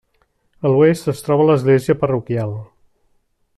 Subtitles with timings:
[0.69, 2.57] A l'oest es troba l'església parroquial.